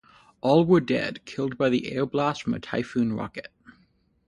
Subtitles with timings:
[0.41, 3.49] All were dead, killed by the air blast from a Typhoon rocket.